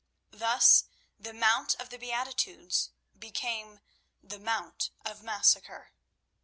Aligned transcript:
Thus 0.31 0.85
the 1.19 1.31
Mount 1.31 1.75
of 1.75 1.89
the 1.91 1.99
Beatitudes 1.99 2.89
became 3.15 3.81
the 4.23 4.39
Mount 4.39 4.89
of 5.05 5.21
Massacre. 5.21 5.91